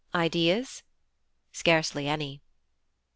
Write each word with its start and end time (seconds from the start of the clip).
Ideas? 0.15 0.81
Scarcely 1.51 2.07
any. 2.09 2.41